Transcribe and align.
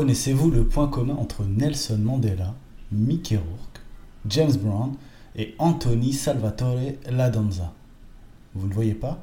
Connaissez-vous 0.00 0.50
le 0.50 0.64
point 0.64 0.88
commun 0.88 1.14
entre 1.16 1.44
Nelson 1.44 1.98
Mandela, 1.98 2.54
Mickey 2.90 3.36
Rourke, 3.36 3.82
James 4.26 4.56
Brown 4.56 4.94
et 5.36 5.54
Anthony 5.58 6.14
Salvatore 6.14 6.78
Ladanza 7.10 7.74
Vous 8.54 8.66
ne 8.66 8.72
voyez 8.72 8.94
pas? 8.94 9.18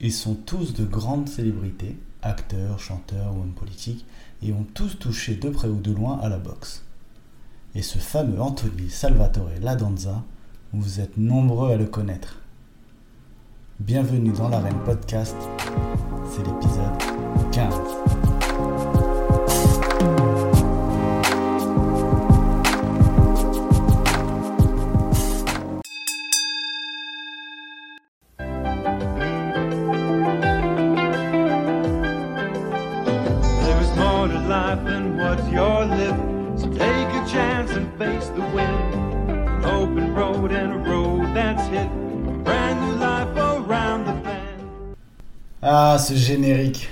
Ils 0.00 0.12
sont 0.12 0.34
tous 0.34 0.74
de 0.74 0.84
grandes 0.84 1.28
célébrités, 1.28 1.96
acteurs, 2.20 2.80
chanteurs 2.80 3.32
ou 3.36 3.42
hommes 3.42 3.52
politiques, 3.52 4.04
et 4.42 4.52
ont 4.52 4.66
tous 4.74 4.98
touché 4.98 5.36
de 5.36 5.50
près 5.50 5.68
ou 5.68 5.80
de 5.80 5.92
loin 5.92 6.18
à 6.20 6.28
la 6.28 6.38
boxe. 6.38 6.82
Et 7.76 7.82
ce 7.82 7.98
fameux 7.98 8.42
Anthony 8.42 8.90
Salvatore 8.90 9.50
Ladanza, 9.62 10.24
vous 10.72 10.98
êtes 10.98 11.16
nombreux 11.16 11.70
à 11.70 11.76
le 11.76 11.86
connaître. 11.86 12.40
Bienvenue 13.78 14.32
dans 14.32 14.48
l'arène 14.48 14.80
podcast, 14.84 15.36
c'est 16.28 16.44
l'épisode 16.44 17.52
15. 17.52 18.37
Ah, 45.62 45.96
ce 45.98 46.14
générique. 46.14 46.88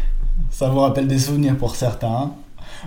Ça 0.51 0.69
vous 0.69 0.80
rappelle 0.80 1.07
des 1.07 1.19
souvenirs 1.19 1.57
pour 1.57 1.77
certains. 1.77 2.09
hein. 2.09 2.33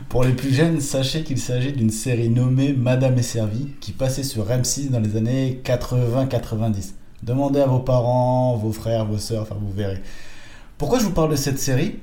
Pour 0.07 0.23
les 0.23 0.33
plus 0.33 0.53
jeunes, 0.53 0.81
sachez 0.81 1.23
qu'il 1.23 1.37
s'agit 1.37 1.71
d'une 1.73 1.89
série 1.91 2.29
nommée 2.29 2.73
Madame 2.73 3.17
est 3.17 3.23
servie 3.23 3.69
qui 3.79 3.91
passait 3.91 4.23
sur 4.23 4.45
M6 4.47 4.89
dans 4.89 4.99
les 4.99 5.15
années 5.17 5.61
80-90. 5.63 6.93
Demandez 7.21 7.59
à 7.59 7.65
vos 7.67 7.79
parents, 7.79 8.55
vos 8.55 8.71
frères, 8.71 9.05
vos 9.05 9.17
sœurs, 9.17 9.43
enfin 9.43 9.55
vous 9.59 9.71
verrez. 9.71 10.01
Pourquoi 10.77 10.99
je 10.99 11.03
vous 11.03 11.11
parle 11.11 11.31
de 11.31 11.35
cette 11.35 11.59
série? 11.59 11.99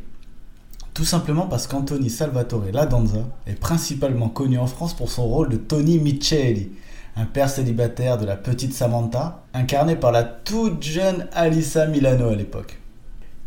Tout 0.97 1.05
simplement 1.05 1.47
parce 1.47 1.67
qu'Anthony 1.67 2.09
Salvatore 2.09 2.73
Ladanza 2.73 3.19
est 3.47 3.61
principalement 3.61 4.31
connu 4.31 4.57
en 4.57 4.67
France 4.67 4.95
pour 4.95 5.11
son 5.11 5.27
rôle 5.27 5.51
de 5.51 5.59
Tony 5.59 5.99
Micheli, 5.99 6.71
un 7.17 7.27
père 7.27 7.51
célibataire 7.51 8.17
de 8.17 8.25
la 8.25 8.35
petite 8.35 8.73
Samantha, 8.73 9.43
incarné 9.53 9.97
par 9.97 10.11
la 10.11 10.25
toute 10.25 10.83
jeune 10.83 11.27
Alissa 11.35 11.85
Milano 11.87 12.31
à 12.31 12.35
l'époque. 12.35 12.81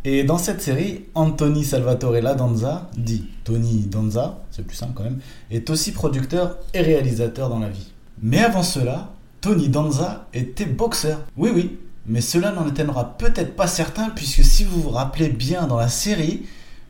Et 0.06 0.24
dans 0.24 0.38
cette 0.38 0.62
série, 0.62 1.06
Anthony 1.16 1.64
Salvatore 1.66 2.22
Ladanza, 2.22 2.88
dit 2.96 3.28
Tony 3.44 3.88
Danza, 3.90 4.44
c'est 4.52 4.64
plus 4.64 4.78
simple 4.78 4.94
quand 4.94 5.06
même, 5.06 5.20
est 5.50 5.72
aussi 5.72 5.92
producteur 5.92 6.60
et 6.76 6.82
réalisateur 6.82 7.50
dans 7.50 7.58
la 7.58 7.70
vie. 7.70 7.94
Mais 8.22 8.44
avant 8.44 8.62
cela, 8.62 9.10
Tony 9.42 9.70
Danza 9.70 10.28
était 10.36 10.68
boxeur. 10.68 11.18
Oui, 11.36 11.50
oui, 11.52 11.80
mais 12.06 12.22
cela 12.22 12.52
n'en 12.52 12.68
étonnera 12.68 13.18
peut-être 13.18 13.56
pas 13.56 13.66
certains, 13.66 14.12
puisque 14.12 14.44
si 14.44 14.66
vous 14.66 14.84
vous 14.84 14.92
rappelez 14.92 15.30
bien 15.30 15.66
dans 15.66 15.78
la 15.78 15.90
série, 15.90 16.44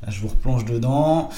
je 0.07 0.21
vous 0.21 0.27
replonge 0.27 0.65
dedans, 0.65 1.29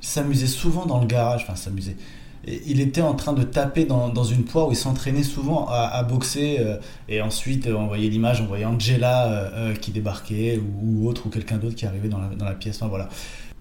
il 0.00 0.06
s'amusait 0.06 0.46
souvent 0.46 0.86
dans 0.86 1.00
le 1.00 1.06
garage, 1.06 1.42
enfin 1.42 1.56
s'amusait. 1.56 1.96
Il 2.44 2.80
était 2.80 3.02
en 3.02 3.14
train 3.14 3.34
de 3.34 3.44
taper 3.44 3.84
dans, 3.84 4.24
une 4.24 4.44
poire 4.44 4.66
où 4.66 4.72
il 4.72 4.76
s'entraînait 4.76 5.22
souvent 5.22 5.68
à, 5.68 6.02
boxer 6.02 6.56
euh, 6.58 6.76
et 7.08 7.22
ensuite 7.22 7.68
euh, 7.68 7.76
on 7.76 7.86
voyait 7.86 8.08
l'image, 8.08 8.40
on 8.40 8.46
voyait 8.46 8.64
Angela 8.64 9.28
euh, 9.28 9.74
qui 9.76 9.92
débarquait 9.92 10.60
ou, 10.82 11.06
autre 11.08 11.26
ou 11.26 11.28
quelqu'un 11.28 11.58
d'autre 11.58 11.76
qui 11.76 11.86
arrivait 11.86 12.08
dans 12.08 12.18
la, 12.18 12.54
pièce. 12.54 12.76
Enfin 12.76 12.88
voilà. 12.88 13.08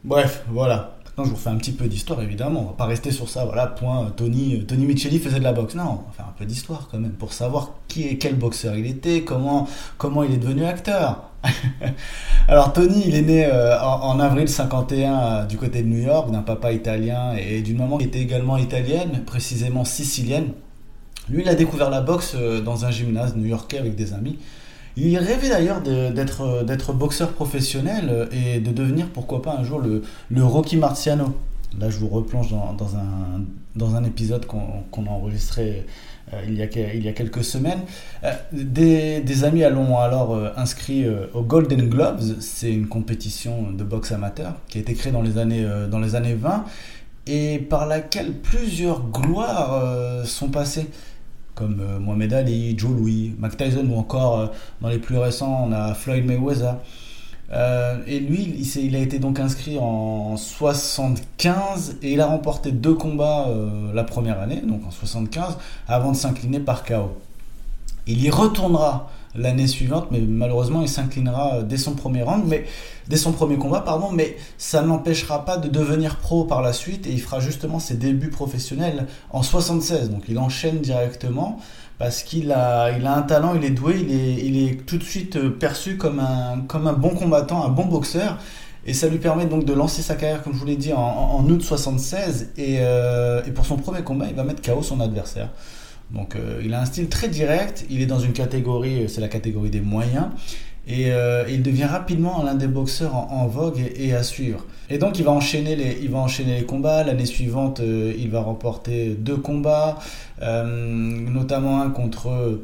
Bref, 0.04 0.44
voilà. 0.50 0.96
Maintenant, 1.06 1.26
je 1.26 1.30
vous 1.30 1.36
refais 1.36 1.50
un 1.50 1.58
petit 1.58 1.74
peu 1.74 1.88
d'histoire 1.88 2.22
évidemment. 2.24 2.62
On 2.62 2.66
va 2.68 2.74
pas 2.74 2.86
rester 2.86 3.12
sur 3.12 3.30
ça. 3.30 3.46
Voilà, 3.46 3.68
point. 3.68 4.12
Tony, 4.18 4.66
Tony 4.66 4.86
Micheli 4.86 5.20
faisait 5.20 5.38
de 5.38 5.44
la 5.44 5.54
boxe. 5.54 5.76
Non, 5.76 5.84
on 5.84 6.10
va 6.10 6.14
faire 6.16 6.28
un 6.28 6.34
peu 6.36 6.46
d'histoire 6.46 6.88
quand 6.90 6.98
même 6.98 7.12
pour 7.12 7.34
savoir 7.34 7.74
qui 7.88 8.08
est 8.08 8.18
quel 8.18 8.36
boxeur 8.36 8.76
il 8.76 8.88
était, 8.88 9.24
comment 9.24 9.68
il 10.24 10.34
est 10.34 10.38
devenu 10.38 10.66
acteur. 10.66 11.31
Alors 12.48 12.74
Tony, 12.74 13.04
il 13.06 13.16
est 13.16 13.22
né 13.22 13.46
euh, 13.46 13.80
en, 13.82 14.20
avril 14.20 14.48
51 14.48 15.14
euh, 15.14 15.46
du 15.46 15.58
côté 15.58 15.82
de 15.82 15.88
New 15.88 16.02
York, 16.02 16.32
d'un 16.32 16.42
papa 16.42 16.72
italien 16.72 17.34
et 17.36 17.62
d'une 17.62 17.78
maman 17.78 17.98
qui 17.98 18.06
était 18.06 18.20
également 18.20 18.58
italienne, 18.58 19.24
précisément 19.26 19.86
sicilienne. 19.86 20.50
Lui, 21.30 21.44
il 21.44 21.50
a 21.50 21.56
découvert 21.56 21.90
la 21.90 22.02
boxe 22.02 22.34
euh, 22.36 22.62
dans 22.62 22.86
un 22.86 22.92
gymnase 22.92 23.36
new-yorkais 23.36 23.78
avec 23.78 23.96
des 23.96 24.14
amis. 24.14 24.40
Il 24.98 25.18
rêvait 25.18 25.50
d'ailleurs 25.50 25.82
d'être 25.82 26.92
boxeur 26.92 27.30
professionnel 27.32 28.28
et 28.34 28.60
de 28.60 28.72
devenir, 28.72 29.08
pourquoi 29.08 29.42
pas, 29.42 29.56
un 29.58 29.64
jour 29.64 29.80
le, 29.80 30.04
le 30.30 30.44
Rocky 30.44 30.76
Marciano. 30.76 31.34
Là, 31.80 31.90
je 31.90 31.98
vous 31.98 32.10
replonge 32.10 32.52
dans, 32.52 32.96
un, 32.96 33.44
dans 33.76 33.96
un 33.96 34.04
épisode 34.04 34.46
qu'on 34.46 35.06
a 35.06 35.10
enregistré 35.10 35.86
euh, 36.34 36.42
il, 36.48 36.56
y 36.56 36.62
a, 36.62 36.94
il 36.94 37.04
y 37.04 37.08
a 37.08 37.14
quelques 37.14 37.44
semaines. 37.44 37.82
Euh, 38.24 38.34
des, 38.52 39.44
amis 39.44 39.62
l'ont 39.62 39.98
alors 39.98 40.36
euh, 40.36 40.50
inscrit 40.56 41.06
euh, 41.06 41.28
au 41.34 41.44
Golden 41.44 41.90
Gloves. 41.90 42.40
C'est 42.40 42.72
une 42.72 42.88
compétition 42.88 43.72
de 43.72 43.84
boxe 43.84 44.12
amateur 44.12 44.56
qui 44.68 44.78
a 44.78 44.82
été 44.82 44.94
créée 44.94 45.12
dans 45.12 45.22
les 45.22 45.38
années, 45.38 45.66
dans 45.90 46.00
les 46.00 46.16
années 46.16 46.36
20 46.36 46.66
et 47.28 47.60
par 47.60 47.86
laquelle 47.86 48.34
plusieurs 48.34 49.08
gloires 49.10 50.26
sont 50.26 50.50
passées 50.50 50.90
comme 51.54 52.00
Mohamed 52.00 52.34
Ali, 52.34 52.76
Joe 52.78 52.92
Louis, 52.92 53.36
Mike 53.38 53.58
Tyson 53.58 53.88
ou 53.90 53.96
encore 53.98 54.52
dans 54.82 54.90
les 54.90 54.98
plus 54.98 55.18
récents 55.18 55.68
on 55.68 55.72
a 55.72 55.94
Floyd 55.94 56.26
Mayweather. 56.26 56.76
Euh, 57.54 57.98
et 58.08 58.20
lui, 58.20 58.56
il, 58.76 58.96
a 58.96 59.00
été 59.00 59.20
donc 59.20 59.40
inscrit 59.40 59.78
en 59.78 60.38
75 60.38 61.98
et 62.02 62.14
il 62.14 62.22
a 62.22 62.28
remporté 62.28 62.72
deux 62.72 62.94
combats 62.94 63.48
euh, 63.50 63.94
la 63.94 64.04
première 64.04 64.40
année, 64.40 64.62
donc 64.66 64.86
en 64.88 64.92
75, 64.92 65.58
avant 65.88 66.12
de 66.12 66.18
s'incliner 66.18 66.60
par 66.60 66.86
KO. 66.86 67.18
Il 68.08 68.24
y 68.24 68.30
retournera 68.30 69.10
l'année 69.36 69.68
suivante, 69.68 70.08
mais 70.12 70.20
malheureusement 70.20 70.82
il 70.82 70.90
s'inclinera 70.90 71.56
euh, 71.56 71.64
dès 71.64 71.78
son 71.78 71.94
premier 71.94 72.24
round, 72.24 72.44
mais 72.48 72.66
dès 73.08 73.18
son 73.18 73.34
premier 73.34 73.58
combat, 73.58 73.82
pardon, 73.82 74.12
mais 74.12 74.38
ça 74.58 74.82
n'empêchera 74.82 75.44
pas 75.44 75.58
de 75.58 75.68
devenir 75.68 76.18
pro 76.18 76.46
par 76.46 76.62
la 76.62 76.74
suite 76.74 77.06
et 77.06 77.12
il 77.12 77.22
fera 77.22 77.42
justement 77.42 77.80
ses 77.80 77.96
débuts 77.96 78.30
professionnels 78.30 79.08
en 79.30 79.44
76. 79.44 80.10
Donc 80.10 80.24
il 80.30 80.40
enchaîne 80.40 80.80
directement 80.80 81.60
parce 82.02 82.24
qu'il 82.24 82.52
a, 82.52 82.86
un 82.86 83.22
talent, 83.22 83.54
il 83.54 83.64
est 83.64 83.70
doué, 83.70 84.00
il 84.00 84.68
est, 84.68 84.88
tout 84.88 84.98
de 84.98 85.04
suite 85.04 85.36
euh, 85.36 85.52
perçu 85.52 85.98
comme 85.98 86.20
un, 86.20 86.94
bon 86.94 87.10
combattant, 87.10 87.64
un 87.64 87.70
bon 87.70 87.86
boxeur. 87.86 88.40
Et 88.88 88.96
ça 88.96 89.08
lui 89.08 89.20
permet 89.20 89.46
donc 89.46 89.66
de 89.66 89.74
lancer 89.74 90.02
sa 90.02 90.16
carrière, 90.16 90.42
comme 90.42 90.54
je 90.54 90.58
vous 90.58 90.66
l'ai 90.66 90.78
dit, 90.78 90.94
en, 90.94 91.48
août 91.48 91.62
76. 91.62 92.54
Et, 92.58 92.78
euh, 92.80 93.44
et 93.46 93.52
pour 93.52 93.68
son 93.68 93.78
premier 93.78 94.02
combat, 94.02 94.26
il 94.28 94.36
va 94.36 94.44
mettre 94.44 94.64
KO 94.64 94.82
son 94.82 95.00
adversaire. 95.00 95.50
Donc 96.10 96.36
euh, 96.36 96.60
il 96.66 96.74
a 96.74 96.82
un 96.82 96.86
style 96.86 97.08
très 97.08 97.28
direct, 97.28 97.86
il 97.92 98.02
est 98.02 98.08
dans 98.08 98.20
une 98.20 98.34
catégorie, 98.34 99.08
c'est 99.08 99.22
la 99.22 99.28
catégorie 99.28 99.70
des 99.70 99.82
moyens, 99.82 100.26
et 100.92 101.10
euh, 101.14 101.46
il 101.48 101.64
devient 101.64 101.86
rapidement 101.86 102.44
l'un 102.44 102.54
des 102.54 102.68
boxeurs 102.68 103.16
en, 103.16 103.48
vogue 103.48 103.82
et, 103.96 104.14
à 104.14 104.24
suivre. 104.24 104.66
Et 104.90 104.98
donc 104.98 105.20
il 105.20 105.24
va 105.24 105.32
enchaîner 105.32 105.78
les, 105.78 106.00
il 106.02 106.12
va 106.12 106.20
enchaîner 106.20 106.60
les 106.60 106.66
combats. 106.66 107.06
L'année 107.06 107.26
suivante, 107.26 107.80
euh, 107.80 108.14
il 108.18 108.30
va 108.30 108.42
remporter 108.42 109.16
deux 109.18 109.38
combats, 109.38 110.00
euh, 110.42 110.64
notamment 110.66 111.82
un 111.82 111.90
contre 111.90 112.60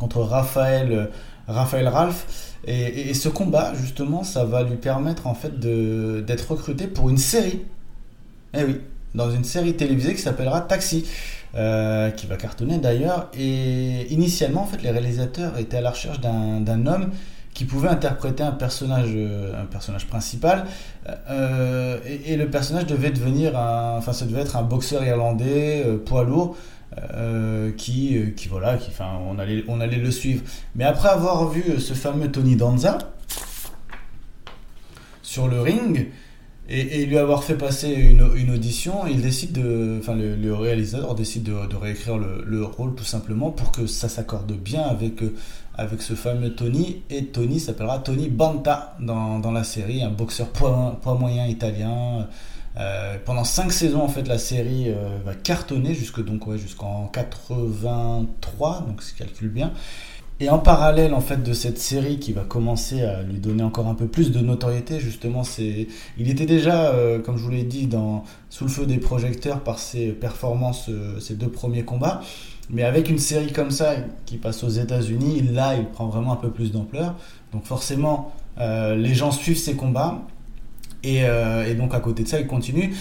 contre 0.00 0.22
Raphaël, 0.22 1.10
Raphaël 1.46 1.86
Ralph. 1.86 2.50
Et, 2.66 3.14
ce 3.14 3.28
combat, 3.28 3.72
justement, 3.74 4.24
ça 4.24 4.44
va 4.44 4.64
lui 4.64 4.76
permettre 4.76 5.28
en 5.28 5.34
fait 5.34 5.60
d'être 5.60 6.50
recruté 6.50 6.88
pour 6.88 7.08
une 7.08 7.18
série. 7.18 7.60
Eh 8.54 8.64
oui, 8.64 8.80
dans 9.14 9.30
une 9.30 9.44
série 9.44 9.74
télévisée 9.74 10.14
qui 10.14 10.22
s'appellera 10.22 10.62
Taxi, 10.62 11.04
qui 11.52 12.26
va 12.26 12.36
cartonner 12.36 12.78
d'ailleurs. 12.78 13.30
Et 13.38 14.12
initialement, 14.12 14.62
en 14.62 14.66
fait, 14.66 14.82
les 14.82 14.90
réalisateurs 14.90 15.56
étaient 15.58 15.76
à 15.76 15.82
la 15.82 15.90
recherche 15.90 16.20
d'un 16.20 16.86
homme 16.86 17.10
qui 17.54 17.64
pouvait 17.64 17.88
interpréter 17.88 18.42
un 18.42 18.52
personnage, 18.52 19.10
euh, 19.14 19.62
un 19.62 19.64
personnage 19.66 20.06
principal. 20.06 20.66
Euh, 21.30 21.98
et, 22.04 22.36
le 22.36 22.50
personnage 22.50 22.86
devait 22.86 23.10
devenir 23.10 23.56
un, 23.56 23.96
enfin, 23.96 24.12
ça 24.12 24.26
devait 24.26 24.40
être 24.40 24.56
un 24.56 24.62
boxeur 24.62 25.04
irlandais, 25.04 25.84
euh, 25.86 26.24
lourd, 26.24 26.56
euh, 27.14 27.72
qui, 27.72 28.34
qui 28.36 28.48
voilà, 28.48 28.76
qui, 28.76 28.90
enfin, 28.90 29.18
on 29.28 29.38
allait, 29.38 29.64
on 29.68 29.80
allait 29.80 29.98
le 29.98 30.10
suivre. 30.10 30.42
Mais 30.74 30.84
après 30.84 31.08
avoir 31.08 31.48
vu 31.48 31.80
ce 31.80 31.94
fameux 31.94 32.30
Tony 32.30 32.56
Danza 32.56 32.98
sur 35.22 35.48
le 35.48 35.60
ring 35.60 36.08
et, 36.68 37.04
lui 37.04 37.18
avoir 37.18 37.44
fait 37.44 37.56
passer 37.56 37.90
une, 37.90 38.22
audition, 38.50 39.06
il 39.06 39.20
décide 39.20 39.52
de, 39.52 39.98
enfin, 40.00 40.14
le, 40.14 40.54
réalisateur 40.54 41.14
décide 41.14 41.42
de, 41.42 41.76
réécrire 41.76 42.16
le, 42.16 42.42
le 42.46 42.64
rôle 42.64 42.94
tout 42.94 43.04
simplement 43.04 43.50
pour 43.50 43.70
que 43.70 43.86
ça 43.86 44.08
s'accorde 44.08 44.52
bien 44.52 44.82
avec 44.82 45.22
euh, 45.22 45.34
avec 45.76 46.02
ce 46.02 46.14
fameux 46.14 46.54
Tony 46.54 47.02
et 47.10 47.26
Tony 47.26 47.58
s'appellera 47.58 47.98
Tony 47.98 48.28
Banta 48.28 48.96
dans, 49.00 49.40
dans 49.40 49.50
la 49.50 49.64
série, 49.64 50.02
un 50.02 50.10
boxeur 50.10 50.48
poids, 50.48 50.98
poids 51.02 51.14
moyen 51.14 51.46
italien. 51.46 52.28
Euh, 52.76 53.18
pendant 53.24 53.44
5 53.44 53.70
saisons 53.70 54.02
en 54.02 54.08
fait 54.08 54.26
la 54.26 54.38
série 54.38 54.86
euh, 54.88 55.18
va 55.24 55.34
cartonner 55.36 55.94
jusque 55.94 56.18
ouais, 56.18 56.58
jusqu'en 56.58 57.06
83 57.06 58.84
donc 58.88 59.00
si 59.00 59.12
je 59.12 59.18
calcule 59.22 59.48
bien 59.48 59.72
Et 60.40 60.50
en 60.50 60.58
parallèle 60.58 61.14
en 61.14 61.20
fait 61.20 61.42
de 61.42 61.52
cette 61.52 61.78
série 61.78 62.18
qui 62.18 62.32
va 62.32 62.42
commencer 62.42 63.02
à 63.02 63.22
lui 63.22 63.38
donner 63.38 63.62
encore 63.62 63.86
un 63.86 63.94
peu 63.94 64.06
plus 64.06 64.32
de 64.32 64.40
notoriété, 64.40 64.98
justement, 64.98 65.44
c'est, 65.44 65.86
il 66.18 66.28
était 66.28 66.46
déjà, 66.46 66.88
euh, 66.88 67.20
comme 67.20 67.38
je 67.38 67.44
vous 67.44 67.50
l'ai 67.50 67.62
dit, 67.62 67.86
dans 67.86 68.24
sous 68.50 68.64
le 68.64 68.70
feu 68.70 68.84
des 68.84 68.98
projecteurs 68.98 69.60
par 69.60 69.78
ses 69.78 70.08
performances, 70.08 70.88
euh, 70.88 71.20
ses 71.20 71.34
deux 71.36 71.48
premiers 71.48 71.84
combats. 71.84 72.20
Mais 72.68 72.82
avec 72.82 73.08
une 73.10 73.18
série 73.18 73.52
comme 73.52 73.70
ça 73.70 73.94
qui 74.26 74.36
passe 74.38 74.64
aux 74.64 74.70
États-Unis, 74.70 75.42
là, 75.52 75.76
il 75.76 75.84
prend 75.86 76.08
vraiment 76.08 76.32
un 76.32 76.36
peu 76.36 76.50
plus 76.50 76.72
d'ampleur. 76.72 77.14
Donc 77.52 77.64
forcément, 77.64 78.32
euh, 78.58 78.96
les 78.96 79.14
gens 79.14 79.30
suivent 79.30 79.58
ses 79.58 79.76
combats. 79.76 80.22
Et, 81.04 81.18
et, 81.18 81.74
donc 81.74 81.92
à 81.92 82.00
côté 82.00 82.22
de 82.22 82.28
ça, 82.28 82.40
il 82.40 82.46
continue. 82.46 82.94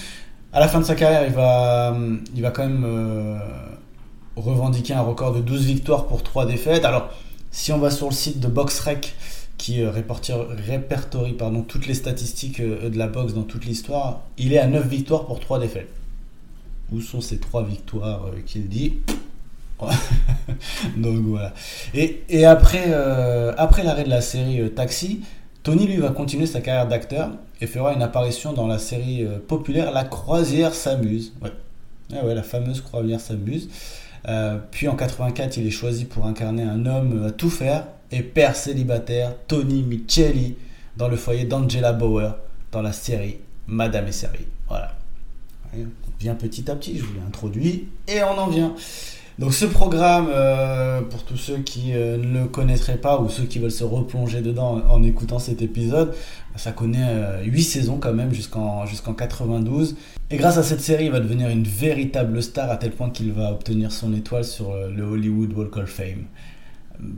À 0.52 0.60
la 0.60 0.68
fin 0.68 0.82
de 0.82 0.84
sa 0.84 0.94
carrière, 0.94 1.26
il 1.26 1.32
va, 1.32 1.96
il 2.36 2.42
va 2.42 2.52
quand 2.52 2.68
même 2.68 2.86
revendiquer 4.36 4.94
un 4.94 5.02
record 5.02 5.34
de 5.34 5.42
12 5.42 5.66
victoires 5.66 6.08
pour 6.08 6.24
3 6.24 6.46
défaites. 6.46 6.86
Alors, 6.86 7.10
si 7.52 7.72
on 7.72 7.78
va 7.78 7.92
sur 7.92 8.08
le 8.08 8.14
site 8.14 8.40
de 8.40 8.48
BoxRec, 8.48 9.16
qui 9.58 9.82
euh, 9.82 9.92
répertorie 9.92 11.38
toutes 11.68 11.88
les 11.88 11.94
statistiques 11.94 12.60
euh, 12.60 12.90
de 12.90 12.98
la 12.98 13.08
boxe 13.08 13.34
dans 13.34 13.44
toute 13.44 13.66
l'histoire, 13.66 14.24
il 14.38 14.54
est 14.54 14.60
à 14.60 14.68
9 14.68 14.88
victoires 14.88 15.26
pour 15.26 15.40
3 15.40 15.60
défaites. 15.60 15.90
Où 16.92 17.00
sont 17.00 17.22
ces 17.22 17.38
3 17.38 17.64
victoires 17.64 18.26
euh, 18.26 18.42
qu'il 18.46 18.68
dit 18.68 18.98
Donc 20.98 21.18
voilà. 21.24 21.54
Et, 21.94 22.46
après, 22.46 22.88
l'arrêt 22.88 24.04
de 24.04 24.10
la 24.10 24.22
série 24.22 24.70
Taxi, 24.72 25.22
Tony 25.62 25.88
lui 25.88 25.98
va 25.98 26.10
continuer 26.10 26.46
sa 26.46 26.62
carrière 26.62 26.88
d'acteur 26.88 27.32
et 27.62 27.68
fera 27.68 27.94
une 27.94 28.02
apparition 28.02 28.54
dans 28.54 28.68
la 28.68 28.80
série 28.80 29.26
populaire 29.48 29.92
La 29.92 30.04
Croisière 30.04 30.74
s'amuse. 30.74 31.34
Ouais. 31.42 31.52
Ah 32.14 32.26
ouais, 32.26 32.36
la 32.36 32.44
fameuse 32.44 32.82
Croisière 32.82 33.20
s'amuse. 33.20 33.70
Euh, 34.28 34.58
puis 34.72 34.88
en 34.88 34.96
84, 34.96 35.58
il 35.58 35.68
est 35.68 35.72
choisi 35.72 36.06
pour 36.06 36.26
incarner 36.26 36.64
un 36.64 36.86
homme 36.86 37.26
à 37.26 37.32
tout 37.32 37.50
faire 37.50 37.88
et 38.12 38.22
père 38.22 38.56
célibataire, 38.56 39.36
Tony 39.48 39.84
Micheli, 39.84 40.56
dans 40.98 41.08
le 41.08 41.16
foyer 41.16 41.46
d'Angela 41.46 41.94
Bauer, 41.94 42.32
dans 42.72 42.82
la 42.82 42.94
série 42.94 43.40
Madame 43.68 44.08
est 44.08 44.12
servie. 44.12 44.46
Voilà. 44.68 44.96
On 45.76 45.80
vient 46.20 46.36
petit 46.36 46.70
à 46.70 46.76
petit, 46.76 46.98
je 46.98 47.04
vous 47.04 47.14
l'ai 47.14 47.22
introduit, 47.22 47.88
et 48.08 48.22
on 48.24 48.38
en 48.38 48.48
vient. 48.48 48.76
Donc 49.40 49.54
ce 49.54 49.66
programme, 49.66 50.28
euh, 50.32 51.02
pour 51.02 51.24
tous 51.24 51.38
ceux 51.38 51.58
qui 51.58 51.94
euh, 51.94 52.18
ne 52.18 52.42
le 52.42 52.46
connaîtraient 52.46 52.98
pas 52.98 53.20
ou 53.20 53.30
ceux 53.30 53.46
qui 53.46 53.58
veulent 53.58 53.72
se 53.72 53.84
replonger 53.84 54.42
dedans 54.42 54.82
en, 54.88 55.02
écoutant 55.02 55.40
cet 55.40 55.64
épisode, 55.64 56.14
ça 56.56 56.72
connaît 56.72 57.42
8 57.44 57.60
euh, 57.60 57.64
saisons 57.64 57.98
quand 57.98 58.14
même 58.14 58.32
jusqu'en 58.32 58.86
jusqu'en 58.86 59.14
92. 59.14 59.96
Et 60.30 60.38
grâce 60.38 60.58
à 60.58 60.64
cette 60.64 60.82
série, 60.82 61.06
il 61.06 61.12
va 61.12 61.20
devenir 61.20 61.50
une 61.50 61.64
véritable 61.64 62.44
star 62.44 62.70
à 62.70 62.78
tel 62.78 62.92
point 62.92 63.10
qu'il 63.10 63.32
va 63.32 63.52
obtenir 63.52 63.92
son 63.92 64.14
étoile 64.14 64.46
sur 64.46 64.76
le 64.76 65.04
Hollywood 65.04 65.52
Walk 65.54 65.78
of 65.78 65.90
Fame. 65.90 66.26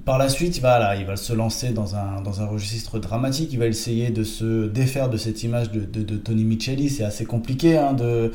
Par 0.05 0.17
la 0.17 0.29
suite, 0.29 0.57
il 0.57 0.61
va, 0.61 0.95
il 0.95 1.05
va 1.05 1.17
se 1.17 1.33
lancer 1.33 1.71
dans 1.71 1.95
un, 1.95 2.21
dans 2.21 2.41
un 2.41 2.45
registre 2.45 2.97
dramatique, 2.97 3.49
il 3.51 3.59
va 3.59 3.67
essayer 3.67 4.09
de 4.09 4.23
se 4.23 4.67
défaire 4.67 5.09
de 5.09 5.17
cette 5.17 5.43
image 5.43 5.69
de, 5.71 5.81
de, 5.81 6.15
Tony 6.15 6.45
Micheli. 6.45 6.89
C'est 6.89 7.03
assez 7.03 7.25
compliqué 7.25 7.77
hein, 7.77 7.93
de 7.93 8.31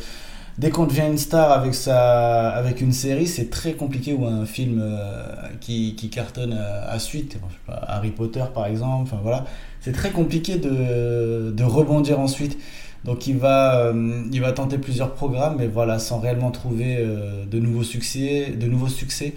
dès 0.58 0.70
qu'on 0.70 0.86
devient 0.86 1.06
une 1.06 1.18
star 1.18 1.52
avec, 1.52 1.74
sa, 1.74 2.50
avec 2.50 2.80
une 2.80 2.92
série, 2.92 3.26
c'est 3.26 3.50
très 3.50 3.72
compliqué 3.74 4.12
ou 4.12 4.26
un 4.26 4.44
film 4.44 4.80
euh, 4.82 5.24
qui, 5.60 5.94
qui, 5.96 6.10
cartonne 6.10 6.52
à, 6.52 6.98
suite. 6.98 7.38
Harry 7.68 8.10
Potter 8.10 8.44
par 8.52 8.66
exemple, 8.66 9.02
enfin 9.02 9.20
voilà. 9.22 9.44
C'est 9.80 9.92
très 9.92 10.10
compliqué 10.10 10.56
de, 10.56 11.50
de, 11.50 11.64
rebondir 11.64 12.20
ensuite. 12.20 12.58
Donc 13.04 13.26
il 13.26 13.38
va, 13.38 13.76
euh, 13.76 14.24
il 14.30 14.40
va 14.40 14.52
tenter 14.52 14.76
plusieurs 14.76 15.14
programmes, 15.14 15.56
mais 15.58 15.68
voilà, 15.68 15.98
sans 15.98 16.20
réellement 16.20 16.50
trouver 16.50 16.98
euh, 16.98 17.46
de, 17.46 17.58
nouveaux 17.58 17.82
succès, 17.82 18.50
de 18.50 18.66
nouveaux 18.66 18.88
succès. 18.88 19.34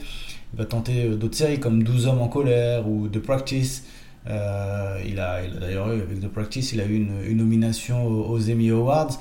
Il 0.53 0.57
va 0.59 0.65
tenter 0.65 1.07
d'autres 1.09 1.37
séries 1.37 1.59
comme 1.59 1.83
12 1.83 2.07
hommes 2.07 2.21
en 2.21 2.27
colère 2.27 2.87
ou 2.87 3.07
The 3.07 3.19
Practice. 3.19 3.85
il 4.27 4.31
a, 5.19 5.33
a 5.35 5.47
d'ailleurs 5.59 5.91
eu, 5.91 6.01
avec 6.01 6.19
The 6.19 6.27
Practice, 6.27 6.73
il 6.73 6.81
a 6.81 6.85
eu 6.85 6.95
une 6.95 7.37
nomination 7.37 8.05
aux 8.05 8.51
Emmy 8.51 8.69
Awards. 8.69 9.17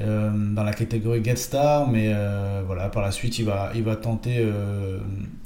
Euh, 0.00 0.30
dans 0.54 0.62
la 0.62 0.72
catégorie 0.72 1.24
Get 1.24 1.36
Star, 1.36 1.88
mais 1.88 2.12
euh, 2.12 2.62
voilà, 2.64 2.88
par 2.88 3.02
la 3.02 3.10
suite, 3.10 3.38
il 3.38 3.44
va, 3.44 3.72
il 3.74 3.82
va 3.82 3.96
tenter, 3.96 4.36
euh, 4.38 4.98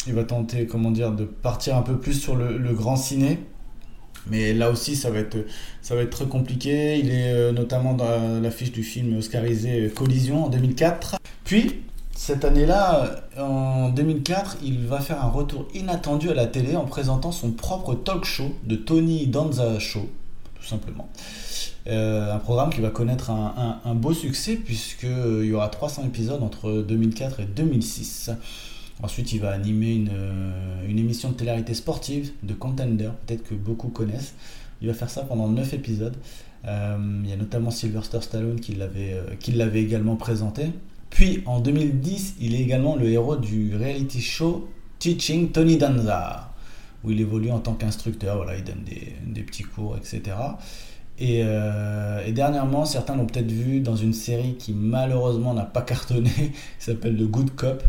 il 0.07 0.13
va 0.13 0.25
tenter, 0.25 0.67
comment 0.67 0.91
dire, 0.91 1.13
de 1.13 1.25
partir 1.25 1.77
un 1.77 1.83
peu 1.83 1.97
plus 1.97 2.15
sur 2.15 2.37
le, 2.37 2.59
grand 2.75 2.97
ciné. 2.97 3.39
Mais 4.31 4.53
là 4.53 4.71
aussi, 4.71 4.95
ça 4.95 5.11
va 5.11 5.21
être, 5.21 5.39
ça 5.81 5.95
va 5.95 6.03
être 6.03 6.11
très 6.11 6.27
compliqué. 6.27 6.99
Il 6.99 7.11
est 7.11 7.53
notamment 7.53 7.95
dans 7.95 8.41
l'affiche 8.41 8.73
du 8.73 8.83
film 8.83 9.17
oscarisé 9.17 9.91
Collision 9.95 10.45
en 10.45 10.49
2004. 10.49 11.17
Puis, 11.45 11.81
cette 12.15 12.45
année-là, 12.45 13.23
en 13.39 13.89
2004, 13.89 14.59
il 14.63 14.87
va 14.87 15.01
faire 15.01 15.25
un 15.25 15.29
retour 15.29 15.67
inattendu 15.75 16.31
à 16.31 16.35
la 16.35 16.47
télé 16.47 16.77
en 16.77 16.85
présentant 16.85 17.33
son 17.33 17.51
propre 17.51 17.95
talk 17.95 18.25
show 18.25 18.55
de 18.65 18.77
Tony 18.77 19.27
Danza 19.27 19.79
Show, 19.81 20.09
tout 20.63 20.69
simplement. 20.69 21.09
Euh, 21.89 22.33
un 22.33 22.39
programme 22.39 22.71
qui 22.71 22.81
va 22.81 22.91
connaître 22.91 23.31
un, 23.31 23.95
beau 23.95 24.15
succès 24.15 24.55
puisqu'il 24.55 25.09
euh, 25.09 25.45
y 25.45 25.53
aura 25.53 25.69
300 25.69 26.05
épisodes 26.07 26.43
entre 26.43 26.83
2004 26.83 27.41
et 27.41 27.45
2006. 27.45 28.31
Ensuite, 29.03 29.33
il 29.33 29.41
va 29.41 29.51
animer 29.51 29.93
une, 29.93 30.11
euh, 30.13 30.89
émission 30.89 31.31
de 31.31 31.35
télé 31.35 31.75
sportive 31.75 32.31
de 32.45 32.55
Contender, 32.55 33.11
peut-être 33.27 33.43
que 33.43 33.55
beaucoup 33.55 33.89
connaissent. 33.89 34.35
Il 34.81 34.89
va 34.89 34.95
faire 34.95 35.11
ça 35.11 35.23
pendant 35.23 35.49
9 35.49 35.75
épisodes. 35.75 36.17
il 36.65 37.29
y 37.29 37.33
a 37.33 37.37
notamment 37.37 37.71
Sylvester 37.71 38.21
Stallone 38.21 38.61
qui 38.61 38.75
l'avait 39.53 39.83
également 39.83 40.17
présenté. 40.17 40.71
Puis 41.11 41.43
en 41.47 41.61
2010, 41.61 42.37
il 42.41 42.55
est 42.55 42.61
également 42.61 42.97
le 42.97 43.09
héros 43.09 43.37
du 43.37 43.77
reality 43.77 44.21
show 44.21 44.69
Teaching 44.99 45.51
Tony 45.51 45.77
Danza, 45.79 46.52
où 47.05 47.11
il 47.11 47.21
évolue 47.21 47.51
en 47.51 47.61
tant 47.61 47.75
qu'instructeur. 47.75 48.37
Voilà, 48.37 48.57
il 48.57 48.65
donne 48.65 48.85
des, 48.85 49.43
petits 49.43 49.65
cours, 49.65 49.97
etc. 49.97 50.37
Euh, 51.21 52.27
et, 52.27 52.33
dernièrement, 52.33 52.85
certains 52.85 53.17
l'ont 53.17 53.27
peut-être 53.27 53.51
vu 53.51 53.81
dans 53.81 53.97
une 53.97 54.13
série 54.13 54.57
qui 54.57 54.73
malheureusement 54.73 55.55
n'a 55.55 55.65
pas 55.65 55.83
cartonné, 55.83 56.31
qui 56.31 56.53
s'appelle 56.79 57.17
The 57.17 57.25
Good 57.25 57.55
Cop. 57.55 57.83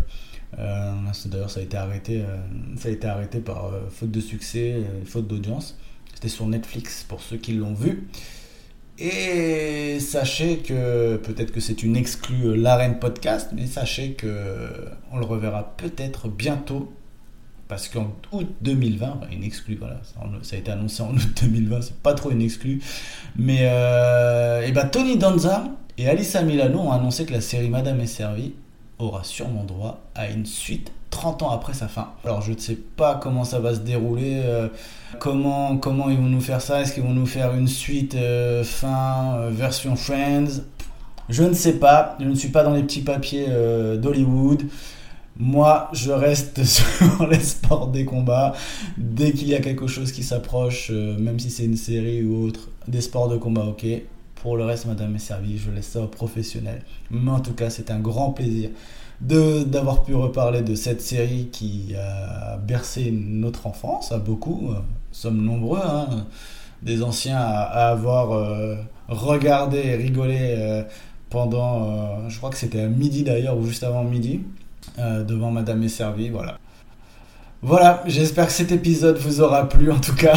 Euh, 0.59 0.93
d'ailleurs, 1.25 1.49
ça 1.49 1.59
a 1.59 1.63
été 1.63 1.77
arrêté, 1.77 2.21
euh, 2.21 2.37
ça 2.77 2.89
a 2.89 2.91
été 2.91 3.07
arrêté 3.07 3.39
par 3.39 3.71
faute 3.89 4.11
de 4.11 4.19
succès, 4.19 4.83
faute 5.05 5.27
d'audience. 5.27 5.77
C'était 6.13 6.29
sur 6.29 6.45
Netflix 6.47 7.05
pour 7.07 7.21
ceux 7.21 7.37
qui 7.37 7.53
l'ont 7.53 7.73
vu. 7.73 8.07
Et 8.99 9.99
sachez 9.99 10.57
que 10.57 11.17
peut-être 11.17 11.51
que 11.51 11.59
c'est 11.59 11.81
une 11.81 11.95
exclue 11.95 12.55
l'arène 12.55 12.99
podcast, 12.99 13.49
mais 13.55 13.65
sachez 13.65 14.13
que 14.13 14.69
on 15.11 15.17
le 15.17 15.25
reverra 15.25 15.75
peut-être 15.77 16.27
bientôt 16.27 16.93
parce 17.67 17.87
qu'en 17.87 18.13
août 18.31 18.47
2020, 18.61 19.21
une 19.31 19.43
exclue, 19.43 19.75
voilà, 19.75 19.99
ça, 20.03 20.55
a 20.55 20.59
été 20.59 20.71
annoncé 20.71 21.01
en 21.01 21.13
août 21.15 21.27
2020, 21.41 21.81
c'est 21.81 21.97
pas 21.97 22.13
trop 22.13 22.31
une 22.31 22.41
exclue, 22.41 22.81
mais 23.35 23.59
euh, 23.61 24.61
et 24.61 24.71
ben 24.71 24.87
Tony 24.87 25.17
Danza 25.17 25.65
et 25.97 26.07
Alissa 26.09 26.41
Milano 26.41 26.79
ont 26.79 26.91
annoncé 26.91 27.25
que 27.25 27.33
la 27.33 27.41
série 27.41 27.69
Madame 27.69 27.99
est 28.01 28.07
servie 28.07 28.53
aura 28.99 29.23
sûrement 29.23 29.63
droit 29.63 30.01
à 30.15 30.29
une 30.29 30.45
suite 30.45 30.91
30 31.09 31.43
ans 31.43 31.49
après 31.51 31.73
sa 31.73 31.87
fin. 31.87 32.09
Alors 32.25 32.41
je 32.41 32.53
ne 32.53 32.57
sais 32.57 32.75
pas 32.75 33.15
comment 33.15 33.43
ça 33.43 33.59
va 33.59 33.73
se 33.73 33.79
dérouler, 33.79 34.41
euh, 34.43 34.67
comment, 35.19 35.77
comment 35.77 36.09
ils 36.09 36.17
vont 36.17 36.23
nous 36.23 36.41
faire 36.41 36.61
ça, 36.61 36.81
est-ce 36.81 36.93
qu'ils 36.93 37.03
vont 37.03 37.13
nous 37.13 37.25
faire 37.25 37.53
une 37.53 37.67
suite 37.67 38.15
euh, 38.15 38.63
fin 38.63 39.49
version 39.49 39.95
Friends? 39.95 40.61
Je 41.29 41.43
ne 41.43 41.53
sais 41.53 41.79
pas, 41.79 42.17
je 42.19 42.25
ne 42.25 42.35
suis 42.35 42.49
pas 42.49 42.63
dans 42.63 42.73
les 42.73 42.83
petits 42.83 43.01
papiers 43.01 43.47
d'Hollywood. 43.97 44.63
Moi, 45.37 45.89
je 45.93 46.11
reste 46.11 46.63
sur 46.63 47.27
les 47.27 47.39
sports 47.39 47.87
des 47.87 48.05
combats. 48.05 48.53
Dès 48.97 49.31
qu'il 49.31 49.47
y 49.47 49.55
a 49.55 49.61
quelque 49.61 49.87
chose 49.87 50.11
qui 50.11 50.23
s'approche, 50.23 50.89
euh, 50.91 51.17
même 51.17 51.39
si 51.39 51.49
c'est 51.49 51.65
une 51.65 51.77
série 51.77 52.23
ou 52.23 52.45
autre, 52.45 52.69
des 52.87 53.01
sports 53.01 53.29
de 53.29 53.37
combat, 53.37 53.65
ok. 53.65 53.85
Pour 54.35 54.57
le 54.57 54.65
reste, 54.65 54.85
madame 54.85 55.15
est 55.15 55.19
servie, 55.19 55.57
je 55.57 55.71
laisse 55.71 55.87
ça 55.87 56.01
aux 56.01 56.07
professionnels. 56.07 56.83
Mais 57.09 57.31
en 57.31 57.39
tout 57.39 57.53
cas, 57.53 57.69
c'est 57.69 57.89
un 57.91 57.99
grand 57.99 58.31
plaisir 58.31 58.69
d'avoir 59.21 60.03
pu 60.03 60.15
reparler 60.15 60.63
de 60.63 60.75
cette 60.75 61.01
série 61.01 61.47
qui 61.49 61.95
a 61.95 62.57
bercé 62.57 63.09
notre 63.11 63.67
enfance 63.67 64.11
à 64.11 64.17
beaucoup. 64.17 64.63
Nous 64.63 64.75
sommes 65.13 65.41
nombreux, 65.41 65.79
hein, 65.81 66.25
des 66.81 67.03
anciens 67.03 67.37
à, 67.39 67.89
avoir 67.89 68.33
euh, 68.33 68.75
regardé 69.07 69.77
et 69.77 69.95
rigolé 69.95 70.55
euh, 70.57 70.83
pendant, 71.29 72.27
je 72.27 72.37
crois 72.37 72.49
que 72.49 72.57
c'était 72.57 72.81
à 72.81 72.87
midi 72.87 73.23
d'ailleurs, 73.23 73.57
ou 73.57 73.65
juste 73.65 73.83
avant 73.83 74.03
midi. 74.03 74.41
Euh, 74.99 75.23
devant 75.23 75.51
Madame 75.51 75.81
est 75.83 75.89
servie, 75.89 76.29
voilà. 76.29 76.57
Voilà, 77.61 78.03
j'espère 78.05 78.47
que 78.47 78.51
cet 78.51 78.71
épisode 78.71 79.17
vous 79.17 79.41
aura 79.41 79.67
plu 79.67 79.91
en 79.91 79.99
tout 79.99 80.15
cas. 80.15 80.35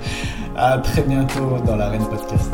à 0.56 0.78
très 0.78 1.02
bientôt 1.02 1.58
dans 1.66 1.76
l'arène 1.76 2.06
podcast. 2.06 2.50